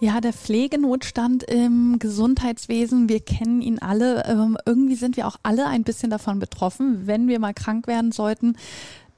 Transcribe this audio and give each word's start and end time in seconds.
Ja, 0.00 0.20
der 0.20 0.32
Pflegenotstand 0.32 1.44
im 1.44 1.98
Gesundheitswesen, 1.98 3.08
wir 3.08 3.20
kennen 3.20 3.62
ihn 3.62 3.78
alle. 3.78 4.24
Ähm, 4.26 4.58
irgendwie 4.66 4.96
sind 4.96 5.16
wir 5.16 5.26
auch 5.26 5.36
alle 5.42 5.66
ein 5.66 5.84
bisschen 5.84 6.10
davon 6.10 6.40
betroffen, 6.40 7.06
wenn 7.06 7.28
wir 7.28 7.38
mal 7.38 7.54
krank 7.54 7.86
werden 7.86 8.12
sollten 8.12 8.56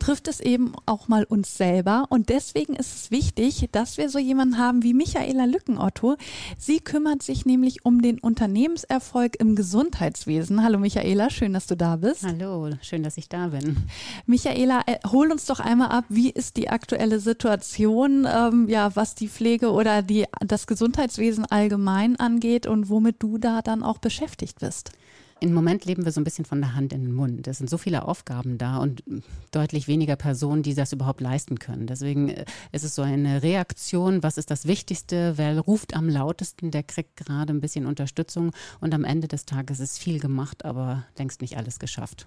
trifft 0.06 0.28
es 0.28 0.38
eben 0.38 0.73
auch 0.87 1.09
mal 1.09 1.24
uns 1.24 1.56
selber. 1.56 2.06
Und 2.10 2.28
deswegen 2.28 2.77
ist 2.77 2.95
es 2.95 3.10
wichtig, 3.10 3.69
dass 3.73 3.98
wir 3.98 4.09
so 4.09 4.20
jemanden 4.20 4.56
haben 4.56 4.84
wie 4.84 4.95
Michaela 4.95 5.47
Lückenotto. 5.47 6.16
Sie 6.56 6.78
kümmert 6.78 7.24
sich 7.24 7.45
nämlich 7.45 7.84
um 7.84 8.01
den 8.01 8.20
Unternehmenserfolg 8.20 9.34
im 9.41 9.56
Gesundheitswesen. 9.56 10.62
Hallo 10.62 10.78
Michaela, 10.78 11.28
schön, 11.28 11.52
dass 11.52 11.66
du 11.66 11.77
da 11.77 11.97
bist. 11.97 12.23
Hallo, 12.23 12.70
schön, 12.83 13.02
dass 13.02 13.16
ich 13.16 13.28
da 13.28 13.48
bin. 13.48 13.78
Michaela, 14.27 14.83
äh, 14.87 14.98
hol 15.11 15.33
uns 15.33 15.45
doch 15.47 15.59
einmal 15.59 15.88
ab, 15.88 16.05
wie 16.09 16.30
ist 16.30 16.56
die 16.56 16.69
aktuelle 16.69 17.19
Situation, 17.19 18.28
ähm, 18.33 18.69
ja, 18.69 18.95
was 18.95 19.16
die 19.16 19.28
Pflege 19.28 19.73
oder 19.73 20.02
die, 20.02 20.27
das 20.38 20.69
Gesundheitswesen 20.69 21.47
allgemein 21.47 22.14
angeht 22.14 22.69
und 22.69 22.91
womit 22.91 23.16
du 23.19 23.38
da 23.38 23.61
dann 23.61 23.83
auch 23.83 23.98
beschäftigt 23.98 24.61
bist? 24.61 24.92
Im 25.39 25.53
Moment 25.53 25.85
leben 25.85 26.07
wir 26.07 26.13
so 26.13 26.21
ein 26.21 26.25
bisschen 26.25 26.47
von 26.47 26.63
der 26.63 26.75
Hand 26.75 26.95
in 26.95 27.03
den 27.03 27.13
Mund. 27.13 27.47
Es 27.47 27.59
sind 27.59 27.69
so 27.69 27.77
viele 27.77 28.09
Aufgaben 28.09 28.57
da 28.57 28.79
und 28.79 29.03
deutlich 29.51 29.87
weniger 29.87 30.17
Personen, 30.17 30.62
die 30.62 30.75
das 30.75 30.95
überhaupt 30.95 31.21
leisten 31.21 31.59
können. 31.59 31.87
Deswegen 31.87 32.31
äh, 32.31 32.47
ist 32.73 32.84
es 32.84 32.95
so 32.95 33.03
eine 33.03 33.43
Reaktion, 33.43 34.23
was 34.23 34.39
ist 34.39 34.51
das 34.51 34.67
Wichtigste, 34.67 35.37
wer 35.37 35.61
ruft 35.61 35.95
am 35.95 36.09
lautesten, 36.09 36.70
der 36.70 36.83
kriegt 36.83 37.17
gerade 37.17 37.53
ein 37.53 37.61
bisschen 37.61 37.84
Unterstützung 37.84 38.53
und 38.81 38.95
am 38.95 39.05
Ende 39.05 39.28
des 39.28 39.45
Tages 39.45 39.78
ist 39.78 39.98
viel 39.98 40.20
gemacht, 40.20 40.65
aber 40.65 41.05
längst 41.19 41.43
nicht 41.43 41.59
alles 41.59 41.78
geschafft. 41.78 42.27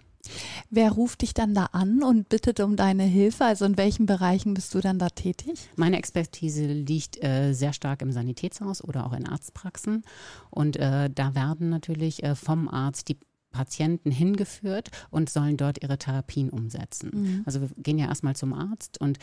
Wer 0.70 0.92
ruft 0.92 1.22
dich 1.22 1.34
dann 1.34 1.53
da 1.53 1.66
an 1.66 2.03
und 2.03 2.30
bittet 2.30 2.59
um 2.59 2.75
deine 2.75 3.03
Hilfe? 3.03 3.45
Also 3.45 3.66
in 3.66 3.78
welchen 3.78 4.06
Bereichen 4.06 4.53
bist 4.53 4.73
du 4.76 4.80
dann 4.80 5.00
da 5.00 5.09
tätig? 5.09 5.70
Meine 5.76 5.98
Expertise 5.98 6.66
liegt 6.66 7.23
äh, 7.23 7.53
sehr 7.53 7.73
stark 7.73 8.02
im 8.02 8.11
Sanitätshaus 8.11 8.84
oder 8.84 9.06
auch 9.06 9.14
in 9.14 9.28
Arztpraxen. 9.28 10.03
Und 10.50 10.78
äh, 10.78 11.09
da 11.09 11.36
werden 11.36 11.70
natürlich 11.70 12.23
äh, 12.23 12.36
vom 12.36 12.67
Arzt 12.67 13.08
die 13.08 13.17
Patienten 13.52 14.11
hingeführt 14.11 14.89
und 15.09 15.30
sollen 15.30 15.58
dort 15.58 15.81
ihre 15.81 15.98
Therapien 15.98 16.50
umsetzen. 16.50 17.11
Mhm. 17.14 17.44
Also 17.45 17.61
wir 17.61 17.70
gehen 17.78 17.98
ja 17.98 18.08
erstmal 18.08 18.36
zum 18.36 18.54
Arzt 18.54 19.02
und 19.02 19.17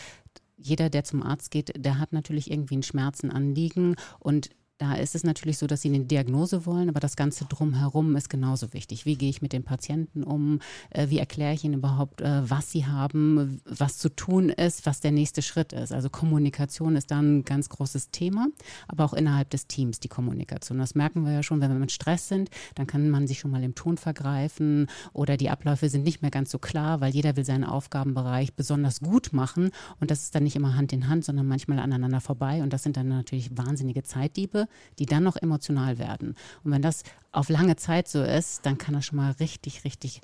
jeder, 0.57 0.91
der 0.91 1.05
zum 1.05 1.23
Arzt 1.23 1.51
geht, 1.51 1.73
der 1.77 1.99
hat 1.99 2.13
natürlich 2.13 2.51
irgendwie 2.51 2.79
ein 2.79 2.83
Schmerzenanliegen 2.83 3.97
und 4.19 4.51
da 4.79 4.95
ist 4.95 5.15
es 5.15 5.25
natürlich 5.25 5.57
so, 5.57 5.67
dass 5.67 5.83
sie 5.83 5.89
eine 5.89 6.05
Diagnose 6.05 6.67
wollen, 6.67 6.91
aber 6.91 7.01
das 7.01 7.17
Ganze 7.17 7.47
drumherum 7.47 8.15
ist 8.15 8.29
genauso 8.29 8.75
wichtig. 8.75 9.07
Wie 9.07 9.17
gehe 9.17 9.31
ich 9.31 9.41
mit 9.41 9.55
den 9.55 9.65
Patienten 9.65 10.23
um? 10.23 10.61
Äh, 10.91 11.09
wie 11.09 11.19
erkläre 11.19 11.55
ich 11.55 11.65
ihnen 11.65 11.75
überhaupt, 11.75 12.21
äh, 12.21 12.49
was 12.49 12.73
sie 12.73 12.87
haben, 12.87 13.63
was 13.65 13.97
zu 13.97 14.11
tun 14.11 14.51
ist, 14.51 14.85
was 14.85 15.01
der 15.01 15.13
nächste 15.13 15.41
Schritt 15.41 15.73
ist? 15.73 15.93
Also 15.93 16.11
Kommunikation 16.11 16.97
ist 16.97 17.11
da 17.11 17.21
ein 17.21 17.45
ganz 17.45 17.71
großes 17.71 18.11
Thema, 18.11 18.49
aber 18.87 19.05
auch 19.07 19.15
innerhalb 19.15 19.49
des 19.49 19.67
Teams 19.67 19.99
die 19.99 20.09
Kommunikation. 20.09 20.79
Das 20.79 20.95
merken 20.95 21.25
wir 21.25 21.33
ja 21.33 21.43
schon, 21.43 21.63
wenn 21.63 21.73
wir 21.73 21.79
mit 21.79 21.93
Stress 21.93 22.29
sind, 22.29 22.51
dann 22.75 22.87
kann 22.87 23.09
man 23.09 23.27
sich 23.27 23.39
schon 23.39 23.51
mal 23.51 23.65
im 23.65 23.75
Ton 23.75 23.97
vergreifen 23.97 24.89
oder 25.15 25.39
die 25.39 25.49
Abläufe 25.49 25.89
sind 25.89 26.05
nicht 26.05 26.21
mehr 26.21 26.31
ganz 26.31 26.51
so 26.51 26.59
klar, 26.59 27.01
weil 27.01 27.15
jeder 27.15 27.37
will 27.37 27.45
seinen 27.45 27.65
Aufgabenbereich 27.65 28.55
besonders 28.55 29.01
gut 29.01 29.33
machen 29.33 29.71
und 30.01 30.11
das 30.11 30.25
ist 30.25 30.35
dann 30.35 30.43
nicht 30.43 30.57
immer 30.57 30.77
Hand 30.77 30.93
in 30.93 31.09
Hand, 31.09 31.25
sondern 31.25 31.47
manchmal 31.47 31.79
aneinander 31.79 32.21
vorbei 32.21 32.63
und 32.63 32.75
das 32.75 32.83
sind 32.83 32.99
dann 32.99 33.09
natürlich 33.09 33.57
wahnsinnige 33.57 34.03
Zeitdiebe 34.03 34.66
die 34.99 35.07
dann 35.07 35.23
noch 35.23 35.37
emotional 35.37 35.99
werden. 35.99 36.35
Und 36.65 36.73
wenn 36.73 36.83
das 36.83 37.03
auf 37.33 37.49
lange 37.49 37.77
Zeit 37.77 38.09
so 38.09 38.23
ist, 38.23 38.65
dann 38.65 38.79
kann 38.79 38.95
das 38.95 39.05
schon 39.05 39.17
mal 39.17 39.33
richtig, 39.33 39.85
richtig 39.85 40.21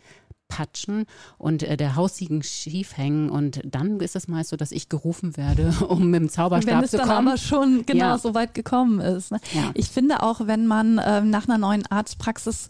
patschen 0.53 1.06
und 1.38 1.62
äh, 1.62 1.76
der 1.78 1.97
Haussiegen 1.97 2.42
schief 2.42 2.98
hängen 2.98 3.30
und 3.30 3.62
dann 3.64 4.00
ist 4.00 4.14
es 4.16 4.28
meist 4.28 4.50
so, 4.50 4.56
dass 4.56 4.70
ich 4.70 4.91
gerufen 4.91 5.36
werde, 5.38 5.72
um 5.88 6.10
mit 6.10 6.20
dem 6.20 6.28
Zauberstab 6.28 6.62
zu 6.62 6.70
kommen. 6.70 6.80
Wenn 6.80 7.00
es 7.00 7.08
dann 7.08 7.26
aber 7.26 7.36
schon 7.38 7.86
genau 7.86 8.04
ja. 8.04 8.19
so 8.19 8.34
weit 8.34 8.53
gekommen 8.53 9.00
ist. 9.00 9.32
Ne? 9.32 9.41
Ja. 9.54 9.70
Ich 9.75 9.88
finde 9.88 10.22
auch, 10.22 10.47
wenn 10.47 10.66
man 10.66 10.98
äh, 10.98 11.22
nach 11.22 11.48
einer 11.48 11.56
neuen 11.56 11.86
Arztpraxis 11.86 12.69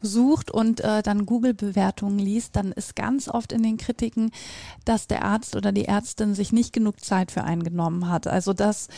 sucht 0.00 0.50
und 0.50 0.80
äh, 0.80 1.02
dann 1.02 1.26
Google-Bewertungen 1.26 2.18
liest, 2.18 2.56
dann 2.56 2.72
ist 2.72 2.96
ganz 2.96 3.28
oft 3.28 3.52
in 3.52 3.62
den 3.62 3.76
Kritiken, 3.76 4.30
dass 4.84 5.06
der 5.06 5.24
Arzt 5.24 5.56
oder 5.56 5.72
die 5.72 5.86
Ärztin 5.86 6.34
sich 6.34 6.52
nicht 6.52 6.72
genug 6.72 7.04
Zeit 7.04 7.30
für 7.30 7.44
eingenommen 7.44 8.08
hat. 8.08 8.26
Also 8.26 8.52
dass 8.52 8.88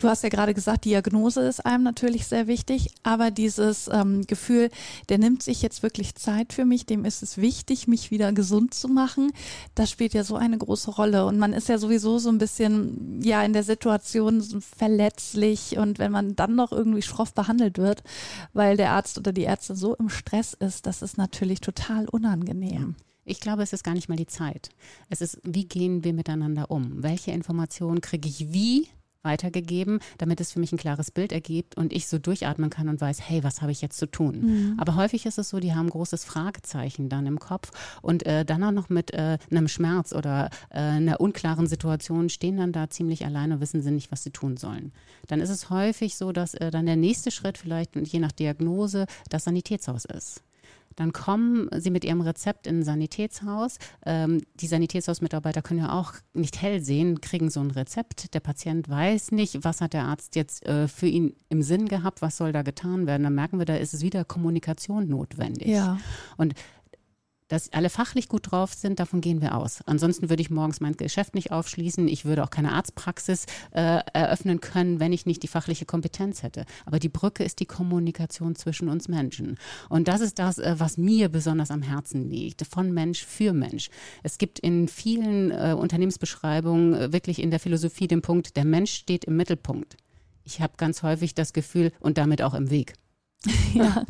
Du 0.00 0.08
hast 0.08 0.22
ja 0.22 0.28
gerade 0.28 0.54
gesagt, 0.54 0.84
Diagnose 0.84 1.40
ist 1.40 1.66
einem 1.66 1.82
natürlich 1.82 2.28
sehr 2.28 2.46
wichtig, 2.46 2.94
aber 3.02 3.32
dieses 3.32 3.90
ähm, 3.92 4.24
Gefühl, 4.28 4.70
der 5.08 5.18
nimmt 5.18 5.42
sich 5.42 5.60
jetzt 5.60 5.82
wirklich 5.82 6.14
Zeit 6.14 6.52
für 6.52 6.64
mich, 6.64 6.86
dem 6.86 7.04
ist 7.04 7.24
es 7.24 7.36
wichtig, 7.36 7.88
mich 7.88 8.12
wieder 8.12 8.32
gesund 8.32 8.74
zu 8.74 8.86
machen, 8.86 9.32
das 9.74 9.90
spielt 9.90 10.14
ja 10.14 10.22
so 10.22 10.36
eine 10.36 10.56
große 10.56 10.92
Rolle. 10.92 11.26
Und 11.26 11.40
man 11.40 11.52
ist 11.52 11.68
ja 11.68 11.78
sowieso 11.78 12.20
so 12.20 12.28
ein 12.28 12.38
bisschen 12.38 13.20
ja 13.24 13.42
in 13.42 13.52
der 13.52 13.64
Situation 13.64 14.40
verletzlich 14.60 15.78
und 15.78 15.98
wenn 15.98 16.12
man 16.12 16.36
dann 16.36 16.54
noch 16.54 16.70
irgendwie 16.70 17.02
schroff 17.02 17.34
behandelt 17.34 17.76
wird, 17.76 18.04
weil 18.52 18.76
der 18.76 18.92
Arzt 18.92 19.18
oder 19.18 19.32
die 19.32 19.42
Ärzte 19.42 19.74
so 19.74 19.96
im 19.96 20.10
Stress 20.10 20.54
ist, 20.54 20.86
das 20.86 21.02
ist 21.02 21.18
natürlich 21.18 21.60
total 21.60 22.06
unangenehm. 22.08 22.94
Ich 23.24 23.40
glaube, 23.40 23.64
es 23.64 23.72
ist 23.72 23.82
gar 23.82 23.94
nicht 23.94 24.08
mal 24.08 24.14
die 24.14 24.28
Zeit. 24.28 24.70
Es 25.10 25.20
ist, 25.22 25.40
wie 25.42 25.66
gehen 25.66 26.04
wir 26.04 26.12
miteinander 26.12 26.70
um? 26.70 27.02
Welche 27.02 27.32
Informationen 27.32 28.00
kriege 28.00 28.28
ich 28.28 28.52
wie 28.52 28.86
weitergegeben, 29.28 30.00
damit 30.18 30.40
es 30.40 30.52
für 30.52 30.58
mich 30.58 30.72
ein 30.72 30.78
klares 30.78 31.10
Bild 31.12 31.30
ergibt 31.30 31.76
und 31.76 31.92
ich 31.92 32.08
so 32.08 32.18
durchatmen 32.18 32.70
kann 32.70 32.88
und 32.88 33.00
weiß, 33.00 33.20
hey, 33.20 33.44
was 33.44 33.62
habe 33.62 33.70
ich 33.70 33.80
jetzt 33.80 33.98
zu 33.98 34.06
tun? 34.06 34.40
Mhm. 34.40 34.74
Aber 34.78 34.96
häufig 34.96 35.26
ist 35.26 35.38
es 35.38 35.50
so, 35.50 35.60
die 35.60 35.74
haben 35.74 35.86
ein 35.86 35.90
großes 35.90 36.24
Fragezeichen 36.24 37.08
dann 37.08 37.26
im 37.26 37.38
Kopf 37.38 37.70
und 38.02 38.26
äh, 38.26 38.44
dann 38.44 38.64
auch 38.64 38.72
noch 38.72 38.88
mit 38.88 39.12
äh, 39.12 39.38
einem 39.50 39.68
Schmerz 39.68 40.12
oder 40.12 40.50
äh, 40.70 40.78
einer 40.78 41.20
unklaren 41.20 41.66
Situation 41.66 42.30
stehen 42.30 42.56
dann 42.56 42.72
da 42.72 42.90
ziemlich 42.90 43.24
alleine 43.24 43.54
und 43.54 43.60
wissen 43.60 43.82
sie 43.82 43.90
nicht, 43.90 44.10
was 44.10 44.24
sie 44.24 44.30
tun 44.30 44.56
sollen. 44.56 44.92
Dann 45.26 45.40
ist 45.40 45.50
es 45.50 45.70
häufig 45.70 46.16
so, 46.16 46.32
dass 46.32 46.54
äh, 46.54 46.70
dann 46.70 46.86
der 46.86 46.96
nächste 46.96 47.30
Schritt 47.30 47.58
vielleicht, 47.58 47.94
je 47.96 48.18
nach 48.18 48.32
Diagnose, 48.32 49.06
das 49.28 49.44
Sanitätshaus 49.44 50.04
ist. 50.04 50.42
Dann 50.96 51.12
kommen 51.12 51.68
sie 51.76 51.90
mit 51.90 52.04
ihrem 52.04 52.20
Rezept 52.20 52.66
in 52.66 52.80
ein 52.80 52.82
Sanitätshaus. 52.82 53.78
Ähm, 54.04 54.42
die 54.54 54.66
Sanitätshausmitarbeiter 54.66 55.62
können 55.62 55.80
ja 55.80 55.92
auch 55.92 56.14
nicht 56.34 56.60
hell 56.60 56.80
sehen, 56.80 57.20
kriegen 57.20 57.50
so 57.50 57.60
ein 57.60 57.70
Rezept. 57.70 58.34
Der 58.34 58.40
Patient 58.40 58.88
weiß 58.88 59.32
nicht, 59.32 59.64
was 59.64 59.80
hat 59.80 59.92
der 59.92 60.04
Arzt 60.04 60.36
jetzt 60.36 60.66
äh, 60.66 60.88
für 60.88 61.06
ihn 61.06 61.34
im 61.48 61.62
Sinn 61.62 61.86
gehabt, 61.86 62.22
was 62.22 62.36
soll 62.36 62.52
da 62.52 62.62
getan 62.62 63.06
werden. 63.06 63.22
Dann 63.22 63.34
merken 63.34 63.58
wir, 63.58 63.66
da 63.66 63.76
ist 63.76 63.94
es 63.94 64.02
wieder 64.02 64.24
Kommunikation 64.24 65.08
notwendig. 65.08 65.68
Ja. 65.68 65.98
Und 66.36 66.54
dass 67.48 67.72
alle 67.72 67.90
fachlich 67.90 68.28
gut 68.28 68.50
drauf 68.50 68.74
sind, 68.74 69.00
davon 69.00 69.20
gehen 69.20 69.40
wir 69.40 69.56
aus. 69.56 69.80
Ansonsten 69.86 70.30
würde 70.30 70.42
ich 70.42 70.50
morgens 70.50 70.80
mein 70.80 70.96
Geschäft 70.96 71.34
nicht 71.34 71.50
aufschließen. 71.50 72.06
Ich 72.08 72.24
würde 72.24 72.44
auch 72.44 72.50
keine 72.50 72.72
Arztpraxis 72.72 73.46
äh, 73.72 74.00
eröffnen 74.12 74.60
können, 74.60 75.00
wenn 75.00 75.12
ich 75.12 75.26
nicht 75.26 75.42
die 75.42 75.48
fachliche 75.48 75.86
Kompetenz 75.86 76.42
hätte. 76.42 76.64
Aber 76.84 76.98
die 76.98 77.08
Brücke 77.08 77.44
ist 77.44 77.60
die 77.60 77.66
Kommunikation 77.66 78.54
zwischen 78.54 78.88
uns 78.88 79.08
Menschen. 79.08 79.58
Und 79.88 80.08
das 80.08 80.20
ist 80.20 80.38
das, 80.38 80.58
äh, 80.58 80.74
was 80.78 80.98
mir 80.98 81.28
besonders 81.28 81.70
am 81.70 81.82
Herzen 81.82 82.28
liegt, 82.28 82.66
von 82.66 82.92
Mensch 82.92 83.24
für 83.24 83.52
Mensch. 83.52 83.88
Es 84.22 84.38
gibt 84.38 84.58
in 84.58 84.88
vielen 84.88 85.50
äh, 85.50 85.74
Unternehmensbeschreibungen 85.76 86.94
äh, 86.94 87.12
wirklich 87.12 87.40
in 87.40 87.50
der 87.50 87.60
Philosophie 87.60 88.08
den 88.08 88.22
Punkt, 88.22 88.56
der 88.56 88.64
Mensch 88.64 88.92
steht 88.92 89.24
im 89.24 89.36
Mittelpunkt. 89.36 89.96
Ich 90.44 90.60
habe 90.60 90.74
ganz 90.76 91.02
häufig 91.02 91.34
das 91.34 91.52
Gefühl 91.52 91.92
und 92.00 92.18
damit 92.18 92.42
auch 92.42 92.54
im 92.54 92.70
Weg. 92.70 92.94
Ja. 93.74 94.04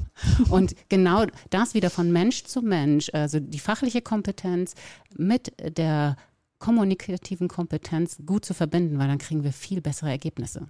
Und 0.48 0.74
genau 0.88 1.26
das 1.50 1.74
wieder 1.74 1.90
von 1.90 2.10
Mensch 2.12 2.44
zu 2.44 2.62
Mensch, 2.62 3.10
also 3.12 3.40
die 3.40 3.58
fachliche 3.58 4.00
Kompetenz 4.00 4.74
mit 5.16 5.52
der 5.76 6.16
kommunikativen 6.58 7.48
Kompetenz 7.48 8.18
gut 8.24 8.44
zu 8.44 8.54
verbinden, 8.54 8.98
weil 8.98 9.08
dann 9.08 9.18
kriegen 9.18 9.44
wir 9.44 9.52
viel 9.52 9.80
bessere 9.80 10.10
Ergebnisse. 10.10 10.68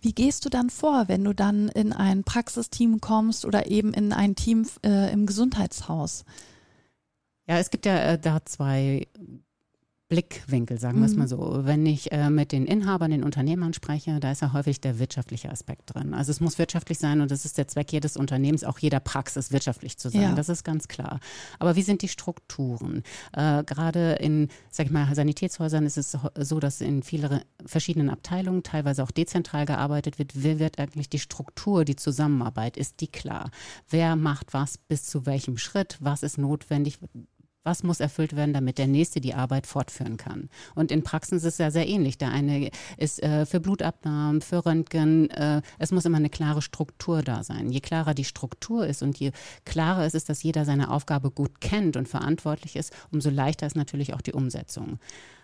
Wie 0.00 0.12
gehst 0.12 0.44
du 0.44 0.48
dann 0.48 0.70
vor, 0.70 1.08
wenn 1.08 1.24
du 1.24 1.32
dann 1.32 1.68
in 1.68 1.92
ein 1.92 2.22
Praxisteam 2.22 3.00
kommst 3.00 3.44
oder 3.44 3.68
eben 3.68 3.92
in 3.92 4.12
ein 4.12 4.36
Team 4.36 4.66
äh, 4.84 5.12
im 5.12 5.26
Gesundheitshaus? 5.26 6.24
Ja, 7.48 7.58
es 7.58 7.70
gibt 7.70 7.86
ja 7.86 7.96
äh, 7.96 8.18
da 8.18 8.44
zwei 8.44 9.06
Blickwinkel, 10.08 10.78
sagen 10.78 11.00
wir 11.00 11.06
es 11.06 11.16
mal 11.16 11.24
mhm. 11.24 11.28
so. 11.28 11.60
Wenn 11.64 11.84
ich 11.84 12.12
äh, 12.12 12.30
mit 12.30 12.52
den 12.52 12.64
Inhabern, 12.64 13.10
den 13.10 13.24
Unternehmern 13.24 13.72
spreche, 13.72 14.20
da 14.20 14.30
ist 14.30 14.40
ja 14.40 14.52
häufig 14.52 14.80
der 14.80 15.00
wirtschaftliche 15.00 15.50
Aspekt 15.50 15.94
drin. 15.94 16.14
Also 16.14 16.30
es 16.30 16.40
muss 16.40 16.58
wirtschaftlich 16.58 16.98
sein 16.98 17.20
und 17.20 17.32
das 17.32 17.44
ist 17.44 17.58
der 17.58 17.66
Zweck 17.66 17.92
jedes 17.92 18.16
Unternehmens, 18.16 18.62
auch 18.62 18.78
jeder 18.78 19.00
Praxis 19.00 19.50
wirtschaftlich 19.50 19.98
zu 19.98 20.08
sein. 20.08 20.22
Ja. 20.22 20.34
Das 20.34 20.48
ist 20.48 20.62
ganz 20.62 20.86
klar. 20.86 21.18
Aber 21.58 21.74
wie 21.74 21.82
sind 21.82 22.02
die 22.02 22.08
Strukturen? 22.08 23.02
Äh, 23.32 23.64
Gerade 23.64 24.12
in, 24.12 24.48
sag 24.70 24.86
ich 24.86 24.92
mal, 24.92 25.12
Sanitätshäusern 25.12 25.84
ist 25.84 25.96
es 25.96 26.16
so, 26.36 26.60
dass 26.60 26.80
in 26.80 27.02
vielen 27.02 27.40
verschiedenen 27.64 28.08
Abteilungen, 28.08 28.62
teilweise 28.62 29.02
auch 29.02 29.10
dezentral 29.10 29.66
gearbeitet 29.66 30.20
wird. 30.20 30.32
Wer 30.34 30.60
wird 30.60 30.78
eigentlich 30.78 31.10
die 31.10 31.18
Struktur, 31.18 31.84
die 31.84 31.96
Zusammenarbeit, 31.96 32.76
ist 32.76 33.00
die 33.00 33.08
klar? 33.08 33.50
Wer 33.88 34.14
macht 34.14 34.54
was 34.54 34.78
bis 34.78 35.04
zu 35.04 35.26
welchem 35.26 35.58
Schritt? 35.58 35.98
Was 36.00 36.22
ist 36.22 36.38
notwendig? 36.38 37.00
Was 37.66 37.82
muss 37.82 37.98
erfüllt 37.98 38.36
werden, 38.36 38.54
damit 38.54 38.78
der 38.78 38.86
Nächste 38.86 39.20
die 39.20 39.34
Arbeit 39.34 39.66
fortführen 39.66 40.16
kann? 40.16 40.50
Und 40.76 40.92
in 40.92 41.02
Praxen 41.02 41.36
ist 41.36 41.42
es 41.42 41.58
ja 41.58 41.72
sehr 41.72 41.88
ähnlich. 41.88 42.16
Der 42.16 42.30
eine 42.30 42.70
ist 42.96 43.20
äh, 43.24 43.44
für 43.44 43.58
Blutabnahmen, 43.58 44.40
für 44.40 44.64
Röntgen. 44.64 45.28
Äh, 45.30 45.62
es 45.80 45.90
muss 45.90 46.04
immer 46.04 46.18
eine 46.18 46.30
klare 46.30 46.62
Struktur 46.62 47.22
da 47.22 47.42
sein. 47.42 47.68
Je 47.72 47.80
klarer 47.80 48.14
die 48.14 48.22
Struktur 48.22 48.86
ist 48.86 49.02
und 49.02 49.18
je 49.18 49.32
klarer 49.64 50.06
es 50.06 50.14
ist, 50.14 50.28
dass 50.28 50.44
jeder 50.44 50.64
seine 50.64 50.92
Aufgabe 50.92 51.32
gut 51.32 51.60
kennt 51.60 51.96
und 51.96 52.08
verantwortlich 52.08 52.76
ist, 52.76 52.92
umso 53.10 53.30
leichter 53.30 53.66
ist 53.66 53.74
natürlich 53.74 54.14
auch 54.14 54.20
die 54.20 54.32
Umsetzung. 54.32 55.00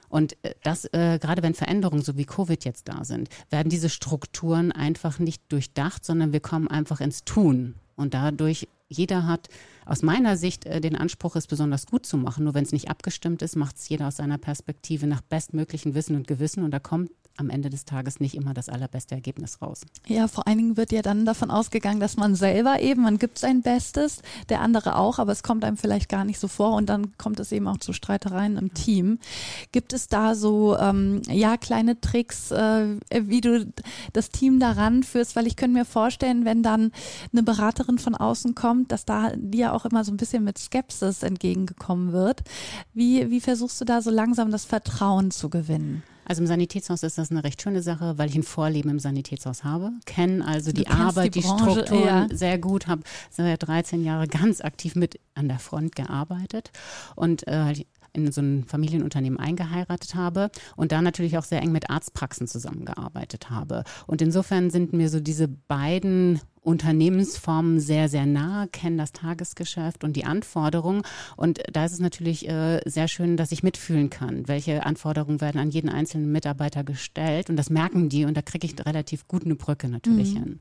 Und 0.08 0.36
äh, 0.44 0.54
das, 0.62 0.84
äh, 0.92 1.19
gerade 1.20 1.42
wenn 1.42 1.54
Veränderungen 1.54 2.02
so 2.02 2.16
wie 2.16 2.24
Covid 2.24 2.64
jetzt 2.64 2.86
da 2.86 3.04
sind, 3.04 3.30
werden 3.50 3.69
diese 3.69 3.88
Strukturen 3.88 4.70
einfach 4.70 5.19
nicht 5.19 5.42
durchdacht, 5.50 6.04
sondern 6.04 6.32
wir 6.32 6.40
kommen 6.40 6.69
einfach 6.69 7.00
ins 7.00 7.24
Tun. 7.24 7.74
Und 7.96 8.14
dadurch, 8.14 8.69
jeder 8.93 9.27
hat 9.27 9.49
aus 9.85 10.03
meiner 10.03 10.37
Sicht 10.37 10.67
äh, 10.67 10.81
den 10.81 10.97
Anspruch, 10.97 11.37
es 11.37 11.47
besonders 11.47 11.87
gut 11.87 12.06
zu 12.06 12.17
machen. 12.17 12.44
Nur 12.44 12.55
wenn 12.55 12.65
es 12.65 12.73
nicht 12.73 12.91
abgestimmt 12.91 13.43
ist, 13.43 13.56
macht 13.56 13.77
es 13.77 13.89
jeder 13.89 14.09
aus 14.09 14.17
seiner 14.17 14.39
Perspektive 14.39 15.06
nach 15.06 15.21
bestmöglichen 15.23 15.94
Wissen 15.94 16.17
und 16.17 16.27
Gewissen. 16.27 16.62
Und 16.65 16.71
da 16.71 16.79
kommt 16.79 17.11
am 17.37 17.50
Ende 17.50 17.70
des 17.70 17.84
Tages 17.84 18.20
nicht 18.20 18.34
immer 18.34 18.55
das 18.55 18.69
allerbeste 18.69 19.14
Ergebnis 19.14 19.62
raus. 19.62 19.82
Ja, 20.06 20.29
vor 20.29 20.46
allen 20.46 20.58
Dingen 20.58 20.76
wird 20.76 20.93
ja 20.93 21.02
dann 21.02 21.25
davon 21.25 21.50
ausgegangen, 21.50 22.00
dass 22.00 22.17
man 22.17 22.34
selber 22.34 22.81
eben, 22.81 23.02
man 23.02 23.19
gibt 23.19 23.38
sein 23.38 23.62
Bestes, 23.62 24.23
der 24.49 24.61
andere 24.61 24.96
auch, 24.96 25.19
aber 25.19 25.32
es 25.32 25.43
kommt 25.43 25.64
einem 25.64 25.76
vielleicht 25.76 26.08
gar 26.08 26.25
nicht 26.25 26.38
so 26.38 26.49
vor 26.49 26.75
und 26.75 26.88
dann 26.88 27.17
kommt 27.17 27.40
es 27.40 27.52
eben 27.52 27.69
auch 27.69 27.79
zu 27.79 27.93
Streitereien 27.93 28.56
im 28.56 28.75
Team. 28.75 29.19
Gibt 29.73 29.93
es 29.93 30.08
da 30.08 30.34
so, 30.34 30.76
ähm, 30.79 31.23
ja, 31.29 31.56
kleine 31.56 32.00
Tricks, 32.00 32.50
äh, 32.50 32.96
wie 33.11 33.40
du 33.40 33.73
das 34.12 34.31
Team 34.31 34.61
daran 34.61 35.02
führst? 35.02 35.34
Weil 35.37 35.46
ich 35.46 35.56
könnte 35.56 35.79
mir 35.79 35.84
vorstellen, 35.84 36.44
wenn 36.44 36.62
dann 36.62 36.93
eine 37.32 37.43
Beraterin 37.43 37.99
von 37.99 38.14
außen 38.14 38.55
kommt, 38.55 38.93
dass 38.93 39.05
da 39.05 39.32
dir 39.37 39.73
auch 39.75 39.84
immer 39.84 40.05
so 40.05 40.12
ein 40.12 40.17
bisschen 40.17 40.44
mit 40.44 40.58
Skepsis 40.58 41.23
entgegengekommen 41.23 42.12
wird. 42.12 42.43
Wie, 42.94 43.31
wie 43.31 43.40
versuchst 43.40 43.81
du 43.81 43.84
da 43.84 44.02
so 44.02 44.11
langsam 44.11 44.50
das 44.50 44.64
Vertrauen 44.64 45.31
zu 45.31 45.49
gewinnen? 45.49 46.02
Also 46.24 46.42
im 46.42 46.46
Sanitätshaus 46.46 47.02
ist 47.02 47.19
das 47.19 47.30
eine 47.30 47.44
recht 47.44 47.60
schöne 47.60 47.82
Sache, 47.82 48.19
weil 48.19 48.28
ich 48.28 48.36
ein 48.36 48.42
Vorleben 48.42 48.90
im 48.90 48.98
Sanitätshaus 48.98 49.64
habe, 49.64 49.92
kenne 50.06 50.46
also 50.46 50.72
die 50.72 50.86
Arbeit, 50.88 51.34
die, 51.34 51.40
die 51.40 51.46
Strukturen 51.46 52.04
ja. 52.04 52.26
sehr 52.30 52.58
gut, 52.58 52.86
habe 52.86 53.02
seit 53.30 53.66
13 53.66 54.04
Jahren 54.04 54.28
ganz 54.28 54.60
aktiv 54.60 54.94
mit 54.94 55.19
an 55.34 55.48
der 55.48 55.58
Front 55.58 55.96
gearbeitet 55.96 56.70
und 57.16 57.46
äh, 57.46 57.74
in 58.12 58.30
so 58.30 58.40
ein 58.40 58.64
Familienunternehmen 58.64 59.38
eingeheiratet 59.38 60.14
habe 60.14 60.50
und 60.76 60.92
da 60.92 61.00
natürlich 61.00 61.38
auch 61.38 61.44
sehr 61.44 61.62
eng 61.62 61.72
mit 61.72 61.90
Arztpraxen 61.90 62.46
zusammengearbeitet 62.46 63.50
habe. 63.50 63.84
Und 64.06 64.20
insofern 64.20 64.70
sind 64.70 64.92
mir 64.92 65.08
so 65.08 65.20
diese 65.20 65.48
beiden 65.48 66.40
Unternehmensformen 66.62 67.81
sehr, 67.81 68.09
sehr 68.09 68.25
nah, 68.25 68.67
kennen 68.70 68.97
das 68.97 69.12
Tagesgeschäft 69.12 70.05
und 70.05 70.14
die 70.14 70.25
Anforderungen. 70.25 71.03
Und 71.37 71.61
da 71.73 71.85
ist 71.85 71.93
es 71.93 72.00
natürlich 72.00 72.49
äh, 72.49 72.81
sehr 72.87 73.09
schön, 73.09 73.37
dass 73.37 73.53
ich 73.53 73.62
mitfühlen 73.62 74.11
kann, 74.11 74.47
welche 74.47 74.87
Anforderungen 74.87 75.41
werden 75.41 75.61
an 75.61 75.70
jeden 75.70 75.88
einzelnen 75.88 76.31
Mitarbeiter 76.31 76.85
gestellt. 76.85 77.50
Und 77.50 77.56
das 77.56 77.69
merken 77.69 78.09
die 78.09 78.25
und 78.25 78.37
da 78.37 78.43
kriege 78.43 78.67
ich 78.67 78.87
relativ 78.87 79.26
gut 79.26 79.44
eine 79.44 79.56
Brücke 79.56 79.88
natürlich 79.88 80.35
mhm. 80.35 80.38
hin. 80.38 80.61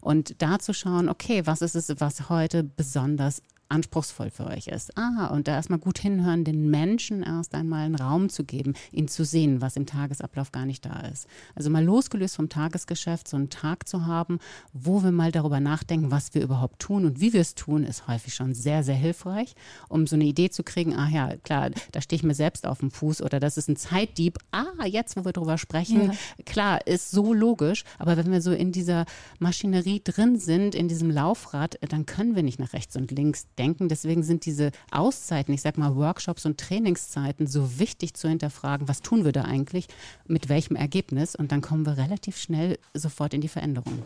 Und 0.00 0.42
da 0.42 0.58
zu 0.58 0.74
schauen, 0.74 1.08
okay, 1.08 1.42
was 1.44 1.62
ist 1.62 1.76
es, 1.76 2.00
was 2.00 2.28
heute 2.28 2.64
besonders 2.64 3.42
anspruchsvoll 3.72 4.30
für 4.30 4.46
euch 4.46 4.68
ist. 4.68 4.96
Ah, 4.98 5.28
und 5.28 5.48
da 5.48 5.54
erstmal 5.54 5.78
gut 5.78 5.98
hinhören, 5.98 6.44
den 6.44 6.70
Menschen 6.70 7.22
erst 7.22 7.54
einmal 7.54 7.86
einen 7.86 7.94
Raum 7.94 8.28
zu 8.28 8.44
geben, 8.44 8.74
ihn 8.92 9.08
zu 9.08 9.24
sehen, 9.24 9.60
was 9.60 9.76
im 9.76 9.86
Tagesablauf 9.86 10.52
gar 10.52 10.66
nicht 10.66 10.84
da 10.84 11.00
ist. 11.12 11.26
Also 11.54 11.70
mal 11.70 11.82
losgelöst 11.82 12.36
vom 12.36 12.48
Tagesgeschäft, 12.48 13.26
so 13.26 13.36
einen 13.36 13.48
Tag 13.48 13.88
zu 13.88 14.06
haben, 14.06 14.38
wo 14.72 15.02
wir 15.02 15.10
mal 15.10 15.32
darüber 15.32 15.58
nachdenken, 15.58 16.10
was 16.10 16.34
wir 16.34 16.42
überhaupt 16.42 16.80
tun 16.80 17.06
und 17.06 17.20
wie 17.20 17.32
wir 17.32 17.40
es 17.40 17.54
tun, 17.54 17.84
ist 17.84 18.06
häufig 18.06 18.34
schon 18.34 18.54
sehr, 18.54 18.84
sehr 18.84 18.94
hilfreich, 18.94 19.54
um 19.88 20.06
so 20.06 20.16
eine 20.16 20.24
Idee 20.24 20.50
zu 20.50 20.62
kriegen, 20.62 20.94
ah 20.94 21.08
ja, 21.08 21.36
klar, 21.38 21.70
da 21.92 22.00
stehe 22.02 22.18
ich 22.18 22.22
mir 22.24 22.34
selbst 22.34 22.66
auf 22.66 22.80
dem 22.80 22.90
Fuß 22.90 23.22
oder 23.22 23.40
das 23.40 23.56
ist 23.56 23.68
ein 23.68 23.76
Zeitdieb. 23.76 24.38
Ah, 24.50 24.84
jetzt, 24.86 25.16
wo 25.16 25.24
wir 25.24 25.32
darüber 25.32 25.56
sprechen, 25.56 26.12
ja. 26.12 26.14
klar, 26.44 26.86
ist 26.86 27.10
so 27.10 27.32
logisch, 27.32 27.84
aber 27.98 28.18
wenn 28.18 28.30
wir 28.30 28.42
so 28.42 28.52
in 28.52 28.70
dieser 28.70 29.06
Maschinerie 29.38 30.02
drin 30.04 30.38
sind, 30.38 30.74
in 30.74 30.88
diesem 30.88 31.10
Laufrad, 31.10 31.78
dann 31.88 32.04
können 32.04 32.36
wir 32.36 32.42
nicht 32.42 32.58
nach 32.58 32.74
rechts 32.74 32.96
und 32.96 33.10
links 33.10 33.46
denken 33.56 33.61
denken. 33.62 33.88
Deswegen 33.88 34.22
sind 34.22 34.44
diese 34.44 34.72
Auszeiten, 34.90 35.54
ich 35.54 35.62
sag 35.62 35.78
mal 35.78 35.94
Workshops 35.94 36.44
und 36.46 36.58
Trainingszeiten 36.58 37.46
so 37.46 37.78
wichtig 37.78 38.14
zu 38.14 38.28
hinterfragen, 38.28 38.88
was 38.88 39.02
tun 39.02 39.24
wir 39.24 39.32
da 39.32 39.42
eigentlich, 39.42 39.86
mit 40.26 40.48
welchem 40.48 40.76
Ergebnis 40.76 41.36
und 41.36 41.52
dann 41.52 41.60
kommen 41.60 41.86
wir 41.86 41.96
relativ 41.96 42.36
schnell 42.38 42.78
sofort 42.94 43.34
in 43.34 43.40
die 43.40 43.48
Veränderung. 43.48 44.02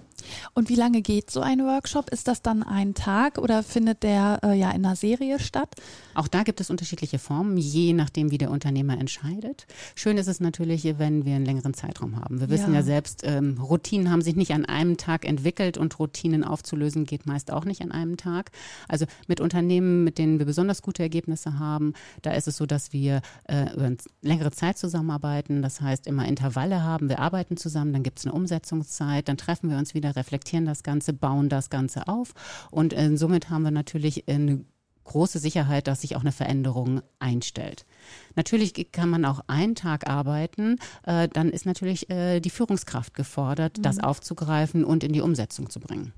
Und 0.55 0.69
wie 0.69 0.75
lange 0.75 1.03
geht 1.03 1.31
so 1.31 1.41
ein 1.41 1.61
Workshop? 1.61 2.11
Ist 2.11 2.29
das 2.29 2.43
dann 2.43 2.63
ein 2.63 2.95
Tag 2.95 3.39
oder 3.39 3.63
findet 3.63 4.03
der 4.03 4.41
äh, 4.43 4.59
ja 4.59 4.71
in 4.71 4.85
einer 4.85 4.97
Serie 4.97 5.39
statt? 5.39 5.75
Auch 6.15 6.29
da 6.29 6.43
gibt 6.43 6.61
es 6.61 6.71
unterschiedliche 6.71 7.19
Formen, 7.19 7.59
je 7.59 7.93
nachdem, 7.93 8.31
wie 8.31 8.39
der 8.39 8.51
Unternehmer 8.51 8.99
entscheidet. 8.99 9.67
Schön 9.95 10.17
ist 10.17 10.29
es 10.29 10.41
natürlich, 10.41 10.85
wenn 10.99 11.25
wir 11.25 11.37
einen 11.37 11.45
längeren 11.45 11.75
Zeitraum 11.75 12.17
haben. 12.17 12.41
Wir 12.41 12.49
wissen 12.49 12.73
ja, 12.73 12.81
ja 12.81 12.83
selbst, 12.83 13.23
ähm, 13.25 13.59
Routinen 13.61 14.11
haben 14.11 14.23
sich 14.23 14.37
nicht 14.37 14.53
an 14.53 14.65
einem 14.65 14.97
Tag 14.97 15.27
entwickelt 15.27 15.77
und 15.77 15.99
Routinen 15.99 16.45
aufzulösen 16.45 17.05
geht 17.05 17.27
meist 17.27 17.51
auch 17.51 17.65
nicht 17.65 17.83
an 17.83 17.93
einem 17.93 18.17
Tag. 18.17 18.51
Also 18.89 19.07
mit 19.27 19.41
Unternehmen, 19.41 20.05
mit 20.05 20.19
denen 20.19 20.39
wir 20.39 20.47
besonders 20.47 20.81
gute 20.81 21.03
Ergebnisse 21.03 21.59
haben, 21.59 21.93
da 22.23 22.33
ist 22.33 22.49
es 22.49 22.57
so, 22.57 22.67
dass 22.67 22.93
wir 22.93 23.21
äh, 23.45 23.73
über 23.75 23.85
eine 23.85 23.97
längere 24.23 24.53
Zeit 24.53 24.79
zusammenarbeiten. 24.79 25.63
Das 25.63 25.81
heißt, 25.81 26.07
immer 26.07 26.27
Intervalle 26.27 26.83
haben. 26.83 27.09
Wir 27.09 27.19
arbeiten 27.19 27.57
zusammen, 27.57 27.93
dann 27.93 28.03
gibt 28.03 28.19
es 28.19 28.27
eine 28.27 28.35
Umsetzungszeit, 28.35 29.29
dann 29.29 29.37
treffen 29.37 29.71
wir 29.71 29.77
uns 29.77 29.95
wieder, 29.95 30.17
reflektieren 30.17 30.36
das 30.67 30.83
Ganze, 30.83 31.13
bauen 31.13 31.49
das 31.49 31.71
Ganze 31.71 32.09
auf. 32.09 32.33
Und 32.71 32.93
äh, 32.93 33.17
somit 33.17 33.51
haben 33.51 33.63
wir 33.63 33.71
natürlich 33.71 34.29
eine 34.29 34.65
große 35.07 35.39
Sicherheit, 35.39 35.87
dass 35.87 36.03
sich 36.03 36.17
auch 36.17 36.21
eine 36.21 36.33
Veränderung 36.33 37.01
einstellt. 37.19 37.87
Natürlich 38.35 38.93
kann 38.93 39.09
man 39.09 39.25
auch 39.25 39.41
einen 39.47 39.75
Tag 39.75 40.09
arbeiten, 40.09 40.79
äh, 41.05 41.29
dann 41.29 41.51
ist 41.51 41.65
natürlich 41.65 42.11
äh, 42.11 42.41
die 42.41 42.51
Führungskraft 42.51 43.15
gefordert, 43.15 43.79
mhm. 43.79 43.83
das 43.83 43.99
aufzugreifen 43.99 44.85
und 44.85 45.03
in 45.03 45.13
die 45.13 45.23
Umsetzung 45.23 45.71
zu 45.71 45.81
bringen. 45.81 46.13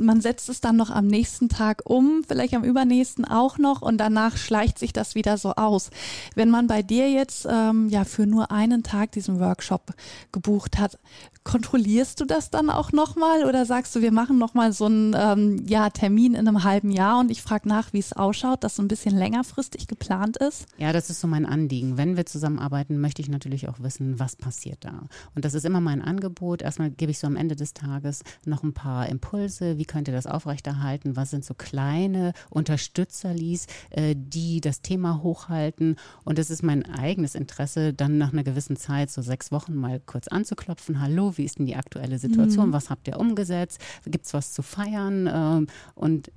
Man 0.00 0.20
setzt 0.20 0.48
es 0.48 0.60
dann 0.60 0.76
noch 0.76 0.90
am 0.90 1.06
nächsten 1.06 1.48
Tag 1.48 1.82
um, 1.84 2.24
vielleicht 2.26 2.54
am 2.54 2.64
übernächsten 2.64 3.24
auch 3.24 3.56
noch 3.56 3.82
und 3.82 3.98
danach 3.98 4.36
schleicht 4.36 4.78
sich 4.78 4.92
das 4.92 5.14
wieder 5.14 5.38
so 5.38 5.52
aus. 5.52 5.90
Wenn 6.34 6.50
man 6.50 6.66
bei 6.66 6.82
dir 6.82 7.10
jetzt 7.10 7.46
ähm, 7.48 7.88
ja 7.88 8.04
für 8.04 8.26
nur 8.26 8.50
einen 8.50 8.82
Tag 8.82 9.12
diesen 9.12 9.38
Workshop 9.38 9.92
gebucht 10.32 10.78
hat, 10.78 10.98
kontrollierst 11.44 12.20
du 12.20 12.24
das 12.24 12.50
dann 12.50 12.68
auch 12.68 12.92
nochmal 12.92 13.44
oder 13.44 13.64
sagst 13.64 13.94
du, 13.94 14.00
wir 14.00 14.12
machen 14.12 14.38
nochmal 14.38 14.72
so 14.72 14.86
einen 14.86 15.14
ähm, 15.16 15.64
ja, 15.66 15.90
Termin 15.90 16.34
in 16.34 16.46
einem 16.46 16.64
halben 16.64 16.90
Jahr 16.90 17.20
und 17.20 17.30
ich 17.30 17.42
frage 17.42 17.68
nach, 17.68 17.92
wie 17.92 17.98
es 17.98 18.12
ausschaut, 18.30 18.62
dass 18.62 18.76
so 18.76 18.82
ein 18.82 18.88
bisschen 18.88 19.16
längerfristig 19.16 19.88
geplant 19.88 20.36
ist? 20.36 20.66
Ja, 20.78 20.92
das 20.92 21.10
ist 21.10 21.20
so 21.20 21.26
mein 21.26 21.44
Anliegen. 21.44 21.98
Wenn 21.98 22.16
wir 22.16 22.26
zusammenarbeiten, 22.26 23.00
möchte 23.00 23.20
ich 23.20 23.28
natürlich 23.28 23.68
auch 23.68 23.80
wissen, 23.80 24.20
was 24.20 24.36
passiert 24.36 24.84
da. 24.84 25.08
Und 25.34 25.44
das 25.44 25.54
ist 25.54 25.64
immer 25.64 25.80
mein 25.80 26.00
Angebot. 26.00 26.62
Erstmal 26.62 26.90
gebe 26.90 27.10
ich 27.10 27.18
so 27.18 27.26
am 27.26 27.34
Ende 27.34 27.56
des 27.56 27.74
Tages 27.74 28.22
noch 28.46 28.62
ein 28.62 28.72
paar 28.72 29.08
Impulse. 29.08 29.78
Wie 29.78 29.84
könnt 29.84 30.06
ihr 30.06 30.14
das 30.14 30.26
aufrechterhalten? 30.26 31.16
Was 31.16 31.30
sind 31.30 31.44
so 31.44 31.54
kleine 31.54 32.32
Unterstützerlis, 32.50 33.66
äh, 33.90 34.14
die 34.16 34.60
das 34.60 34.80
Thema 34.80 35.24
hochhalten? 35.24 35.96
Und 36.24 36.38
es 36.38 36.50
ist 36.50 36.62
mein 36.62 36.86
eigenes 36.86 37.34
Interesse, 37.34 37.92
dann 37.92 38.16
nach 38.16 38.32
einer 38.32 38.44
gewissen 38.44 38.76
Zeit, 38.76 39.10
so 39.10 39.22
sechs 39.22 39.50
Wochen, 39.50 39.74
mal 39.74 39.98
kurz 39.98 40.28
anzuklopfen. 40.28 41.00
Hallo, 41.00 41.36
wie 41.36 41.44
ist 41.44 41.58
denn 41.58 41.66
die 41.66 41.76
aktuelle 41.76 42.20
Situation? 42.20 42.68
Mhm. 42.68 42.72
Was 42.72 42.90
habt 42.90 43.08
ihr 43.08 43.18
umgesetzt? 43.18 43.80
Gibt 44.06 44.26
es 44.26 44.34
was 44.34 44.52
zu 44.52 44.62
feiern? 44.62 45.28
Ähm, 45.32 45.66
und 45.96 46.30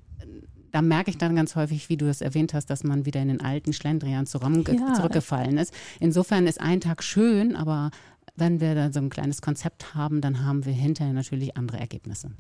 da 0.74 0.82
merke 0.82 1.12
ich 1.12 1.20
dann 1.20 1.36
ganz 1.36 1.56
häufig, 1.56 1.88
wie 1.88 1.98
du 1.98 2.10
es 2.10 2.20
erwähnt 2.20 2.54
hast, 2.54 2.66
dass 2.66 2.84
man 2.84 3.06
wieder 3.06 3.22
in 3.22 3.28
den 3.28 3.42
alten 3.42 3.74
Schlendrian 3.74 4.26
ja. 4.26 4.94
zurückgefallen 4.96 5.58
ist. 5.58 5.72
Insofern 6.00 6.48
ist 6.48 6.60
ein 6.60 6.82
Tag 6.82 7.04
schön, 7.04 7.56
aber 7.56 7.92
wenn 8.36 8.60
wir 8.60 8.74
dann 8.74 8.92
so 8.92 9.00
ein 9.00 9.12
kleines 9.12 9.44
Konzept 9.44 9.94
haben, 9.94 10.20
dann 10.20 10.44
haben 10.44 10.66
wir 10.66 10.74
hinterher 10.74 11.14
natürlich 11.14 11.56
andere 11.56 11.80
Ergebnisse. 11.80 12.32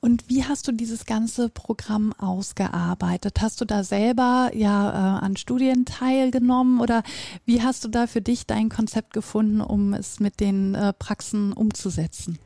Und 0.00 0.28
wie 0.28 0.44
hast 0.44 0.66
du 0.66 0.72
dieses 0.72 1.06
ganze 1.06 1.48
Programm 1.48 2.12
ausgearbeitet? 2.14 3.40
Hast 3.40 3.60
du 3.60 3.64
da 3.64 3.84
selber 3.84 4.50
ja 4.54 4.90
äh, 4.90 5.24
an 5.24 5.36
Studien 5.36 5.84
teilgenommen 5.84 6.80
oder 6.80 7.04
wie 7.44 7.62
hast 7.62 7.84
du 7.84 7.88
da 7.88 8.08
für 8.08 8.22
dich 8.22 8.46
dein 8.46 8.70
Konzept 8.70 9.12
gefunden, 9.12 9.60
um 9.60 9.94
es 9.94 10.18
mit 10.18 10.40
den 10.40 10.74
äh, 10.74 10.92
Praxen 10.92 11.52
umzusetzen? 11.52 12.38